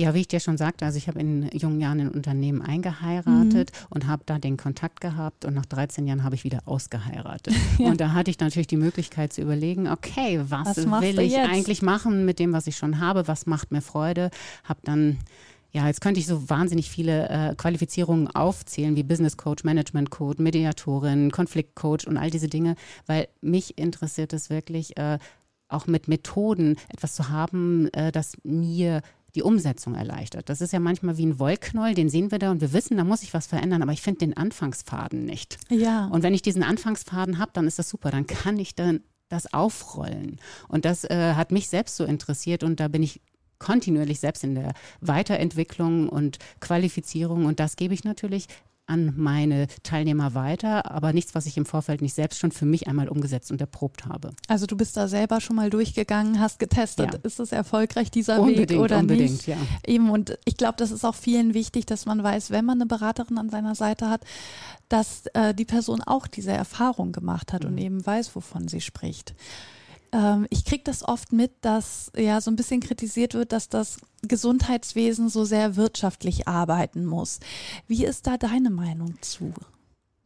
Ja, 0.00 0.14
wie 0.14 0.20
ich 0.20 0.28
dir 0.28 0.40
schon 0.40 0.56
sagte, 0.56 0.86
also 0.86 0.96
ich 0.96 1.08
habe 1.08 1.20
in 1.20 1.50
jungen 1.52 1.78
Jahren 1.78 2.00
ein 2.00 2.08
Unternehmen 2.08 2.62
eingeheiratet 2.62 3.70
mhm. 3.70 3.86
und 3.90 4.06
habe 4.06 4.22
da 4.24 4.38
den 4.38 4.56
Kontakt 4.56 5.02
gehabt 5.02 5.44
und 5.44 5.52
nach 5.52 5.66
13 5.66 6.06
Jahren 6.06 6.24
habe 6.24 6.34
ich 6.34 6.42
wieder 6.42 6.62
ausgeheiratet. 6.64 7.54
ja. 7.78 7.90
Und 7.90 8.00
da 8.00 8.14
hatte 8.14 8.30
ich 8.30 8.40
natürlich 8.40 8.66
die 8.66 8.78
Möglichkeit 8.78 9.34
zu 9.34 9.42
überlegen, 9.42 9.88
okay, 9.88 10.40
was, 10.48 10.90
was 10.90 11.02
will 11.02 11.18
ich 11.18 11.32
jetzt? 11.32 11.50
eigentlich 11.50 11.82
machen 11.82 12.24
mit 12.24 12.38
dem, 12.38 12.54
was 12.54 12.66
ich 12.66 12.78
schon 12.78 12.98
habe, 12.98 13.28
was 13.28 13.44
macht 13.44 13.72
mir 13.72 13.82
Freude, 13.82 14.30
habe 14.64 14.80
dann 14.84 15.18
ja, 15.72 15.86
jetzt 15.86 16.00
könnte 16.00 16.18
ich 16.18 16.26
so 16.26 16.48
wahnsinnig 16.48 16.90
viele 16.90 17.28
äh, 17.28 17.54
Qualifizierungen 17.54 18.26
aufzählen, 18.28 18.96
wie 18.96 19.02
Business 19.02 19.36
Coach, 19.36 19.64
Management 19.64 20.10
Coach, 20.10 20.38
Mediatorin, 20.38 21.30
Konfliktcoach 21.30 22.08
und 22.08 22.16
all 22.16 22.30
diese 22.30 22.48
Dinge, 22.48 22.74
weil 23.06 23.28
mich 23.42 23.78
interessiert 23.78 24.32
es 24.32 24.48
wirklich, 24.50 24.96
äh, 24.96 25.18
auch 25.68 25.86
mit 25.86 26.08
Methoden 26.08 26.76
etwas 26.88 27.14
zu 27.14 27.28
haben, 27.28 27.88
äh, 27.92 28.10
das 28.10 28.36
mir 28.42 29.02
die 29.34 29.42
Umsetzung 29.42 29.94
erleichtert. 29.94 30.48
Das 30.48 30.60
ist 30.60 30.72
ja 30.72 30.80
manchmal 30.80 31.16
wie 31.16 31.26
ein 31.26 31.38
Wollknoll, 31.38 31.94
den 31.94 32.08
sehen 32.08 32.30
wir 32.30 32.38
da 32.38 32.50
und 32.50 32.60
wir 32.60 32.72
wissen, 32.72 32.96
da 32.96 33.04
muss 33.04 33.22
ich 33.22 33.34
was 33.34 33.46
verändern, 33.46 33.82
aber 33.82 33.92
ich 33.92 34.02
finde 34.02 34.20
den 34.20 34.36
Anfangsfaden 34.36 35.24
nicht. 35.24 35.58
Ja. 35.68 36.06
Und 36.06 36.22
wenn 36.22 36.34
ich 36.34 36.42
diesen 36.42 36.62
Anfangsfaden 36.62 37.38
habe, 37.38 37.50
dann 37.54 37.66
ist 37.66 37.78
das 37.78 37.88
super, 37.88 38.10
dann 38.10 38.26
kann 38.26 38.58
ich 38.58 38.74
dann 38.74 39.00
das 39.28 39.52
aufrollen. 39.52 40.40
Und 40.68 40.84
das 40.84 41.04
äh, 41.04 41.34
hat 41.34 41.52
mich 41.52 41.68
selbst 41.68 41.96
so 41.96 42.04
interessiert 42.04 42.62
und 42.62 42.80
da 42.80 42.88
bin 42.88 43.02
ich 43.02 43.20
kontinuierlich 43.58 44.20
selbst 44.20 44.42
in 44.42 44.54
der 44.54 44.72
Weiterentwicklung 45.00 46.08
und 46.08 46.38
Qualifizierung 46.60 47.44
und 47.44 47.60
das 47.60 47.76
gebe 47.76 47.94
ich 47.94 48.04
natürlich 48.04 48.48
an 48.90 49.14
meine 49.16 49.68
Teilnehmer 49.82 50.34
weiter, 50.34 50.90
aber 50.90 51.12
nichts, 51.12 51.34
was 51.34 51.46
ich 51.46 51.56
im 51.56 51.64
Vorfeld 51.64 52.02
nicht 52.02 52.14
selbst 52.14 52.40
schon 52.40 52.52
für 52.52 52.66
mich 52.66 52.88
einmal 52.88 53.08
umgesetzt 53.08 53.50
und 53.50 53.60
erprobt 53.60 54.06
habe. 54.06 54.32
Also 54.48 54.66
du 54.66 54.76
bist 54.76 54.96
da 54.96 55.08
selber 55.08 55.40
schon 55.40 55.56
mal 55.56 55.70
durchgegangen, 55.70 56.40
hast 56.40 56.58
getestet, 56.58 57.14
ja. 57.14 57.20
ist 57.22 57.40
es 57.40 57.52
erfolgreich 57.52 58.10
dieser 58.10 58.40
unbedingt, 58.40 58.70
Weg 58.70 58.78
oder 58.78 58.98
unbedingt, 58.98 59.30
nicht? 59.30 59.46
Ja. 59.46 59.56
Eben 59.86 60.10
und 60.10 60.38
ich 60.44 60.56
glaube, 60.56 60.74
das 60.76 60.90
ist 60.90 61.04
auch 61.04 61.14
vielen 61.14 61.54
wichtig, 61.54 61.86
dass 61.86 62.04
man 62.04 62.22
weiß, 62.22 62.50
wenn 62.50 62.64
man 62.64 62.78
eine 62.78 62.86
Beraterin 62.86 63.38
an 63.38 63.48
seiner 63.48 63.74
Seite 63.74 64.10
hat, 64.10 64.22
dass 64.88 65.26
äh, 65.34 65.54
die 65.54 65.64
Person 65.64 66.02
auch 66.02 66.26
diese 66.26 66.52
Erfahrung 66.52 67.12
gemacht 67.12 67.52
hat 67.52 67.62
mhm. 67.62 67.70
und 67.70 67.78
eben 67.78 68.04
weiß, 68.04 68.34
wovon 68.34 68.68
sie 68.68 68.80
spricht. 68.80 69.34
Ähm, 70.12 70.46
ich 70.50 70.64
kriege 70.64 70.82
das 70.84 71.02
oft 71.02 71.32
mit, 71.32 71.52
dass 71.60 72.10
ja 72.16 72.40
so 72.40 72.50
ein 72.50 72.56
bisschen 72.56 72.80
kritisiert 72.80 73.34
wird, 73.34 73.52
dass 73.52 73.68
das 73.68 73.98
Gesundheitswesen 74.22 75.28
so 75.28 75.44
sehr 75.44 75.76
wirtschaftlich 75.76 76.48
arbeiten 76.48 77.04
muss. 77.04 77.40
Wie 77.86 78.04
ist 78.04 78.26
da 78.26 78.36
deine 78.36 78.70
Meinung 78.70 79.14
zu? 79.20 79.52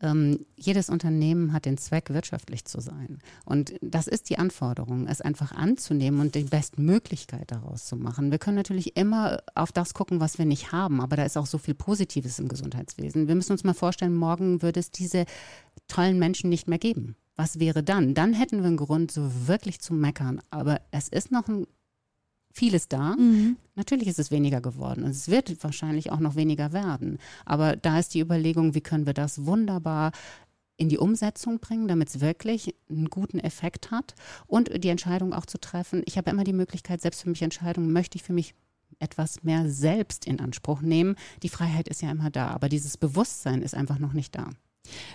Ähm, 0.00 0.45
jedes 0.57 0.91
Unternehmen 0.91 1.53
hat 1.53 1.64
den 1.64 1.79
Zweck, 1.79 2.11
wirtschaftlich 2.11 2.64
zu 2.64 2.81
sein. 2.81 3.21
Und 3.45 3.75
das 3.81 4.07
ist 4.07 4.29
die 4.29 4.38
Anforderung, 4.38 5.07
es 5.07 5.21
einfach 5.21 5.53
anzunehmen 5.53 6.21
und 6.21 6.35
die 6.35 6.45
Bestmöglichkeit 6.45 7.50
daraus 7.50 7.87
zu 7.87 7.97
machen. 7.97 8.31
Wir 8.31 8.38
können 8.38 8.57
natürlich 8.57 8.97
immer 8.97 9.43
auf 9.55 9.73
das 9.73 9.95
gucken, 9.95 10.21
was 10.21 10.37
wir 10.37 10.45
nicht 10.45 10.73
haben, 10.73 11.00
aber 11.00 11.17
da 11.17 11.25
ist 11.25 11.38
auch 11.38 11.47
so 11.47 11.59
viel 11.59 11.75
Positives 11.75 12.38
im 12.38 12.49
Gesundheitswesen. 12.49 13.29
Wir 13.29 13.35
müssen 13.35 13.53
uns 13.53 13.64
mal 13.64 13.73
vorstellen, 13.73 14.14
morgen 14.14 14.61
würde 14.61 14.81
es 14.81 14.91
diese 14.91 15.25
tollen 15.88 16.19
Menschen 16.19 16.50
nicht 16.50 16.69
mehr 16.69 16.79
geben. 16.79 17.17
Was 17.37 17.59
wäre 17.59 17.83
dann? 17.83 18.14
Dann 18.14 18.33
hätten 18.33 18.59
wir 18.61 18.67
einen 18.67 18.76
Grund, 18.76 19.11
so 19.11 19.31
wirklich 19.47 19.81
zu 19.81 19.93
meckern. 19.93 20.41
Aber 20.50 20.81
es 20.91 21.09
ist 21.09 21.33
noch 21.33 21.49
ein, 21.49 21.67
vieles 22.53 22.88
da. 22.88 23.17
Mhm. 23.17 23.57
Natürlich 23.75 24.09
ist 24.09 24.21
es 24.21 24.31
weniger 24.31 24.61
geworden 24.61 25.03
und 25.03 25.11
es 25.11 25.29
wird 25.29 25.62
wahrscheinlich 25.64 26.12
auch 26.12 26.21
noch 26.21 26.37
weniger 26.37 26.73
werden. 26.73 27.19
Aber 27.45 27.76
da 27.76 27.99
ist 27.99 28.14
die 28.14 28.21
Überlegung, 28.21 28.75
wie 28.75 28.81
können 28.81 29.07
wir 29.07 29.14
das 29.14 29.47
wunderbar 29.47 30.12
in 30.76 30.88
die 30.88 30.99
Umsetzung 30.99 31.61
bringen, 31.61 31.88
damit 31.88 32.09
es 32.09 32.21
wirklich 32.21 32.75
einen 32.88 33.09
guten 33.09 33.38
Effekt 33.38 33.91
hat 33.91 34.14
und 34.47 34.83
die 34.83 34.88
Entscheidung 34.88 35.33
auch 35.33 35.47
zu 35.47 35.59
treffen. 35.59 36.03
Ich 36.07 36.17
habe 36.17 36.31
immer 36.31 36.45
die 36.45 36.53
Möglichkeit, 36.53 37.00
selbst 37.00 37.23
für 37.23 37.31
mich 37.31 37.43
Entscheidungen, 37.43 37.93
möchte 37.93 38.17
ich 38.17 38.23
für 38.23 38.33
mich 38.33 38.55
etwas 38.99 39.43
mehr 39.43 39.69
selbst 39.69 40.26
in 40.26 40.41
Anspruch 40.41 40.81
nehmen. 40.81 41.17
Die 41.43 41.49
Freiheit 41.49 41.88
ist 41.88 42.03
ja 42.03 42.11
immer 42.11 42.31
da, 42.31 42.49
aber 42.49 42.69
dieses 42.69 42.97
Bewusstsein 42.97 43.62
ist 43.62 43.75
einfach 43.75 43.99
noch 43.99 44.12
nicht 44.12 44.35
da. 44.35 44.50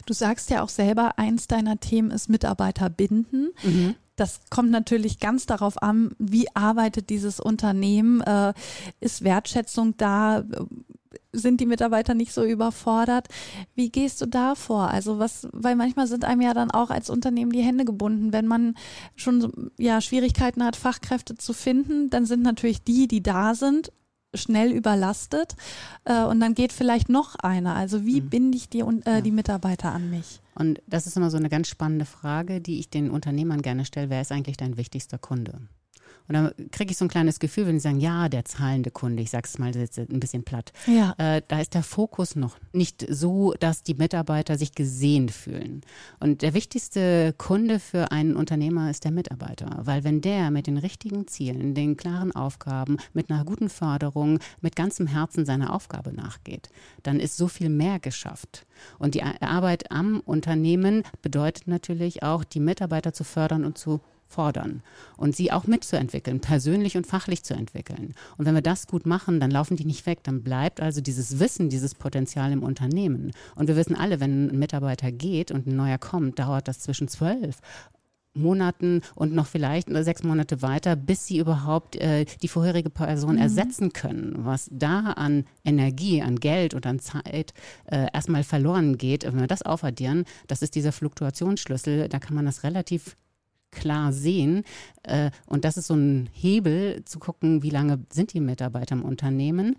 Du 0.06 0.14
sagst 0.14 0.50
ja 0.50 0.62
auch 0.62 0.70
selber, 0.70 1.18
eins 1.18 1.48
deiner 1.48 1.80
Themen 1.80 2.12
ist 2.12 2.30
Mitarbeiter 2.30 2.90
binden. 2.90 3.50
Mhm. 3.64 3.96
Das 4.16 4.42
kommt 4.50 4.70
natürlich 4.70 5.20
ganz 5.20 5.46
darauf 5.46 5.82
an, 5.82 6.12
wie 6.20 6.48
arbeitet 6.54 7.10
dieses 7.10 7.40
Unternehmen, 7.40 8.20
äh, 8.22 8.54
ist 9.00 9.24
Wertschätzung 9.24 9.96
da, 9.96 10.44
sind 11.32 11.62
die 11.62 11.66
Mitarbeiter 11.66 12.14
nicht 12.14 12.34
so 12.34 12.44
überfordert? 12.44 13.28
Wie 13.76 13.90
gehst 13.90 14.22
du 14.22 14.26
da 14.26 14.56
vor? 14.56 14.90
Also 14.90 15.20
was, 15.20 15.48
weil 15.54 15.76
manchmal 15.76 16.08
sind 16.08 16.26
einem 16.26 16.42
ja 16.42 16.54
dann 16.54 16.72
auch 16.72 16.90
als 16.90 17.10
Unternehmen 17.10 17.52
die 17.52 17.62
Hände 17.62 17.86
gebunden, 17.86 18.34
wenn 18.34 18.48
man 18.48 18.76
schon 19.16 19.72
ja 19.78 20.02
Schwierigkeiten 20.02 20.64
hat, 20.64 20.76
Fachkräfte 20.76 21.36
zu 21.36 21.54
finden, 21.54 22.10
dann 22.10 22.26
sind 22.26 22.42
natürlich 22.42 22.84
die, 22.84 23.08
die 23.08 23.24
da 23.24 23.56
sind, 23.56 23.92
schnell 24.34 24.72
überlastet 24.72 25.56
äh, 26.06 26.24
und 26.24 26.40
dann 26.40 26.54
geht 26.54 26.74
vielleicht 26.74 27.10
noch 27.10 27.36
einer. 27.36 27.76
Also 27.76 28.06
wie 28.06 28.22
mhm. 28.22 28.30
binde 28.30 28.58
ich 28.58 28.70
die, 28.70 28.80
äh, 28.80 29.02
ja. 29.06 29.22
die 29.22 29.32
Mitarbeiter 29.32 29.92
an 29.92 30.10
mich? 30.10 30.42
Und 30.56 30.82
das 30.88 31.08
ist 31.08 31.18
immer 31.18 31.32
so 31.32 31.38
eine 31.38 31.50
ganz 31.50 31.68
spannende 31.68 32.06
Frage, 32.06 32.62
die 32.62 32.80
ich 32.80 32.90
den 32.90 33.10
Unternehmern 33.10 33.62
gerne 33.62 33.86
stelle. 33.86 34.10
Wer 34.10 34.22
ist 34.22 34.32
eigentlich 34.32 34.58
dein 34.58 34.78
wichtigster 34.78 35.18
Kunde? 35.18 35.62
Und 36.30 36.36
dann 36.36 36.52
kriege 36.70 36.92
ich 36.92 36.98
so 36.98 37.06
ein 37.06 37.10
kleines 37.10 37.40
Gefühl, 37.40 37.66
wenn 37.66 37.80
sie 37.80 37.84
sagen, 37.84 38.00
ja, 38.00 38.30
der 38.30 38.46
zahlende 38.46 38.92
Kunde, 38.92 39.24
ich 39.24 39.32
sage 39.32 39.48
es 39.48 39.58
mal 39.58 39.76
jetzt 39.76 39.98
ein 39.98 40.20
bisschen 40.20 40.44
platt, 40.44 40.72
ja. 40.86 41.16
äh, 41.18 41.42
da 41.48 41.60
ist 41.60 41.74
der 41.74 41.82
Fokus 41.82 42.36
noch 42.36 42.58
nicht 42.72 43.04
so, 43.10 43.54
dass 43.60 43.82
die 43.82 43.96
Mitarbeiter 43.96 44.56
sich 44.56 44.76
gesehen 44.76 45.30
fühlen. 45.30 45.82
Und 46.20 46.44
der 46.44 46.54
wichtigste 46.54 47.34
Kunde 47.34 47.80
für 47.80 48.12
einen 48.12 48.36
Unternehmer 48.36 48.92
ist 48.92 49.06
der 49.06 49.12
Mitarbeiter, 49.12 49.80
weil 49.82 50.04
wenn 50.04 50.22
der 50.22 50.52
mit 50.52 50.68
den 50.68 50.78
richtigen 50.78 51.28
Zielen, 51.28 51.74
den 51.74 51.98
klaren 51.98 52.32
Aufgaben, 52.32 52.98
mit 53.14 53.32
einer 53.32 53.44
guten 53.44 53.70
Förderung, 53.70 54.38
mit 54.62 54.76
ganzem 54.76 55.08
Herzen 55.08 55.48
seiner 55.48 55.74
Aufgabe 55.74 56.14
nachgeht, 56.14 56.70
dann 57.02 57.20
ist 57.20 57.38
so 57.38 57.48
viel 57.48 57.70
mehr 57.70 57.98
geschafft. 57.98 58.68
Und 59.00 59.16
die 59.16 59.24
Arbeit 59.24 59.92
am 59.92 60.20
Unternehmen 60.20 61.04
bedeutet 61.24 61.68
natürlich 61.68 62.22
auch, 62.22 62.44
die 62.44 62.60
Mitarbeiter 62.60 63.14
zu 63.14 63.24
fördern 63.24 63.66
und 63.66 63.80
zu 63.80 64.00
fordern 64.30 64.84
und 65.18 65.36
sie 65.36 65.52
auch 65.52 65.68
mitzuentwickeln, 65.68 66.40
persönlich 66.40 66.96
und 66.96 67.08
fachlich 67.08 67.44
zu 67.44 67.56
entwickeln. 67.56 68.14
Und 68.38 68.46
wenn 68.46 68.54
wir 68.54 68.62
das 68.62 68.88
gut 68.88 69.06
machen, 69.06 69.40
dann 69.40 69.52
laufen 69.52 69.76
die 69.76 69.86
nicht 69.86 70.06
weg, 70.06 70.20
dann 70.24 70.44
bleibt 70.44 70.80
also 70.82 71.02
dieses 71.02 71.40
Wissen, 71.40 71.70
dieses 71.70 71.96
Potenzial 71.96 72.52
im 72.52 72.64
Unternehmen. 72.64 73.32
Und 73.56 73.68
wir 73.68 73.76
wissen 73.76 73.96
alle, 73.96 74.20
wenn 74.20 74.50
ein 74.50 74.60
Mitarbeiter 74.60 75.12
geht 75.12 75.52
und 75.52 75.68
ein 75.68 75.76
neuer 75.76 75.98
kommt, 75.98 76.40
dauert 76.40 76.68
das 76.68 76.80
zwischen 76.80 77.08
zwölf 77.08 77.60
Monaten 78.36 79.02
und 79.16 79.34
noch 79.34 79.48
vielleicht 79.48 79.90
sechs 79.90 80.24
Monate 80.24 80.62
weiter, 80.62 80.96
bis 80.96 81.26
sie 81.26 81.40
überhaupt 81.40 81.96
äh, 81.96 82.26
die 82.42 82.48
vorherige 82.48 82.90
Person 82.90 83.36
mhm. 83.36 83.42
ersetzen 83.42 83.94
können. 83.94 84.34
Was 84.38 84.70
da 84.72 85.14
an 85.14 85.46
Energie, 85.66 86.22
an 86.22 86.38
Geld 86.38 86.74
und 86.74 86.86
an 86.86 87.00
Zeit 87.00 87.54
äh, 87.86 88.08
erstmal 88.14 88.44
verloren 88.44 88.98
geht, 88.98 89.26
wenn 89.26 89.40
wir 89.40 89.48
das 89.48 89.64
aufaddieren, 89.64 90.26
das 90.48 90.62
ist 90.62 90.76
dieser 90.76 90.92
Fluktuationsschlüssel, 90.92 92.08
da 92.08 92.20
kann 92.20 92.36
man 92.36 92.46
das 92.46 92.64
relativ 92.64 93.16
klar 93.72 94.14
sehen. 94.14 94.64
Äh, 95.04 95.32
und 95.46 95.66
das 95.66 95.78
ist 95.78 95.88
so 95.88 95.96
ein 95.96 96.30
Hebel, 96.32 97.04
zu 97.06 97.20
gucken, 97.20 97.64
wie 97.64 97.70
lange 97.70 98.00
sind 98.12 98.34
die 98.34 98.40
Mitarbeiter 98.40 98.96
im 98.96 99.04
Unternehmen. 99.04 99.76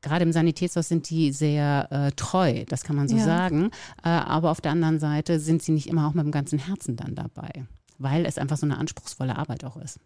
Gerade 0.00 0.24
im 0.24 0.32
Sanitätshaus 0.32 0.88
sind 0.88 1.10
die 1.10 1.32
sehr 1.32 1.88
äh, 1.90 2.12
treu, 2.12 2.64
das 2.68 2.84
kann 2.84 2.94
man 2.94 3.08
so 3.08 3.16
ja. 3.16 3.24
sagen. 3.24 3.70
Äh, 4.04 4.08
aber 4.10 4.50
auf 4.50 4.60
der 4.60 4.72
anderen 4.72 5.00
Seite 5.00 5.40
sind 5.40 5.62
sie 5.62 5.72
nicht 5.72 5.88
immer 5.88 6.06
auch 6.06 6.14
mit 6.14 6.24
dem 6.24 6.32
ganzen 6.32 6.58
Herzen 6.58 6.96
dann 6.96 7.14
dabei 7.14 7.66
weil 7.98 8.26
es 8.26 8.38
einfach 8.38 8.56
so 8.56 8.66
eine 8.66 8.78
anspruchsvolle 8.78 9.36
Arbeit 9.36 9.64
auch 9.64 9.76
ist. 9.76 9.98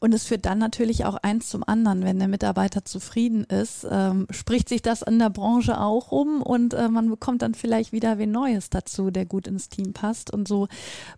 Und 0.00 0.12
es 0.12 0.24
führt 0.24 0.46
dann 0.46 0.58
natürlich 0.58 1.04
auch 1.04 1.16
eins 1.16 1.48
zum 1.48 1.62
anderen. 1.66 2.04
Wenn 2.04 2.18
der 2.18 2.28
Mitarbeiter 2.28 2.84
zufrieden 2.84 3.44
ist, 3.44 3.86
ähm, 3.90 4.26
spricht 4.30 4.68
sich 4.68 4.82
das 4.82 5.02
in 5.02 5.18
der 5.18 5.30
Branche 5.30 5.80
auch 5.80 6.12
um 6.12 6.42
und 6.42 6.74
äh, 6.74 6.88
man 6.88 7.08
bekommt 7.08 7.42
dann 7.42 7.54
vielleicht 7.54 7.92
wieder 7.92 8.18
wen 8.18 8.32
Neues 8.32 8.70
dazu, 8.70 9.10
der 9.10 9.26
gut 9.26 9.46
ins 9.46 9.68
Team 9.68 9.92
passt. 9.92 10.32
Und 10.32 10.48
so 10.48 10.68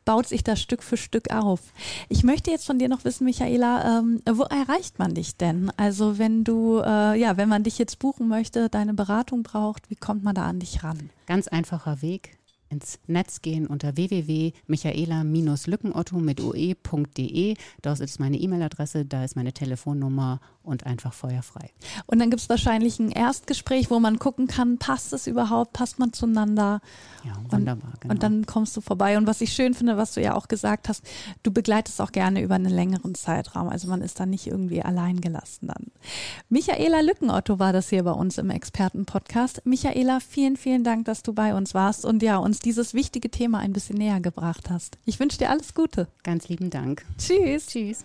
baut 0.05 0.27
sich 0.27 0.45
das 0.45 0.61
Stück 0.61 0.83
für 0.83 0.97
Stück 0.97 1.33
auf. 1.33 1.61
Ich 2.09 2.25
möchte 2.25 2.51
jetzt 2.51 2.67
von 2.67 2.79
dir 2.79 2.89
noch 2.89 3.05
wissen, 3.05 3.25
Michaela, 3.25 3.99
ähm, 3.99 4.21
wo 4.31 4.43
erreicht 4.43 4.99
man 4.99 5.15
dich 5.15 5.37
denn? 5.37 5.73
Also 5.77 6.19
wenn 6.19 6.45
du, 6.45 6.81
äh, 6.81 7.19
ja, 7.19 7.37
wenn 7.37 7.49
man 7.49 7.63
dich 7.63 7.79
jetzt 7.79 7.99
buchen 7.99 8.29
möchte, 8.29 8.69
deine 8.69 8.95
Beratung 8.95 9.43
braucht, 9.43 9.91
wie 9.91 9.97
kommt 9.97 10.23
man 10.23 10.35
da 10.35 10.45
an 10.45 10.61
dich 10.61 10.85
ran? 10.85 11.11
Ganz 11.27 11.49
einfacher 11.49 12.03
Weg 12.03 12.38
ins 12.69 12.99
Netz 13.07 13.43
gehen 13.43 13.67
unter 13.67 13.97
www.michaela-lückenotto 13.97 16.19
mit 16.19 16.41
ue.de. 16.41 17.55
Dort 17.83 18.01
ist 18.01 18.21
meine 18.21 18.39
E-Mail-Adresse, 18.39 19.05
da 19.05 19.25
ist 19.25 19.37
meine 19.37 19.53
Telefonnummer 19.53 20.41
und 20.69 20.87
einfach 20.87 21.13
feuerfrei. 21.13 21.71
Und 22.07 22.19
dann 22.19 22.31
gibt 22.31 22.43
es 22.43 22.49
wahrscheinlich 22.49 22.99
ein 22.99 23.11
Erstgespräch, 23.11 23.91
wo 23.91 23.99
man 23.99 24.19
gucken 24.19 24.47
kann, 24.47 24.79
passt 24.79 25.13
es 25.13 25.27
überhaupt, 25.27 25.73
passt 25.73 25.99
man 25.99 26.13
zueinander? 26.13 26.81
Ja, 27.25 27.33
wunderbar. 27.51 27.91
Und, 27.93 28.01
genau. 28.01 28.15
und 28.15 28.23
dann 28.23 28.47
kommst 28.47 28.77
du 28.77 28.81
vorbei. 28.81 29.17
Und 29.19 29.27
was 29.27 29.41
ich 29.41 29.53
schön 29.53 29.75
finde, 29.75 29.97
was 29.97 30.15
du 30.15 30.21
ja 30.21 30.35
auch 30.35 30.49
gesagt 30.49 30.89
hast, 30.89 31.03
du 31.43 31.51
begleitest 31.51 32.01
auch 32.01 32.13
gerne 32.13 32.43
über 32.43 32.55
einen 32.55 32.73
längeren 32.73 33.15
Zeitraum. 33.15 33.69
Also 33.69 33.89
man 33.89 34.03
ist 34.03 34.21
da 34.21 34.27
nicht 34.27 34.47
irgendwie 34.47 34.83
allein 34.83 35.21
gelassen 35.21 35.69
dann. 35.69 35.87
Michaela 36.49 37.01
Lückenotto 37.01 37.59
war 37.59 37.73
das 37.73 37.89
hier 37.89 38.05
bei 38.05 38.13
uns 38.13 38.39
im 38.39 38.51
Expertenpodcast. 38.51 39.63
Michaela, 39.65 40.21
vielen, 40.21 40.57
vielen 40.57 40.85
Dank, 40.85 41.07
dass 41.07 41.23
du 41.23 41.33
bei 41.33 41.55
uns 41.55 41.75
warst 41.75 42.05
und 42.05 42.23
ja, 42.23 42.37
uns 42.37 42.61
dieses 42.61 42.95
wichtige 42.95 43.31
Thema 43.31 43.59
ein 43.59 43.73
bisschen 43.73 43.97
näher 43.97 44.21
gebracht 44.21 44.71
hast. 44.71 44.99
Ich 45.05 45.19
wünsche 45.19 45.39
dir 45.39 45.51
alles 45.51 45.75
Gute. 45.75 46.09
Ganz 46.23 46.49
lieben 46.49 46.71
Dank. 46.71 47.05
Tschüss. 47.19 47.67
Tschüss. 47.67 48.05